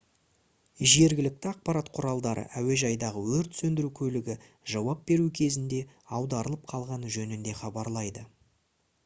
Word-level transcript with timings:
жергілікті 0.91 1.49
ақпарат 1.49 1.91
құралдары 1.97 2.45
әуежайдағы 2.61 3.23
өрт 3.35 3.59
сөндіру 3.59 3.93
көлігі 4.01 4.37
жауап 4.73 5.05
беру 5.13 5.29
кезінде 5.43 5.85
аударылып 6.23 6.67
қалғаны 6.75 7.15
жөнінде 7.19 7.57
хабарлайды 7.63 8.27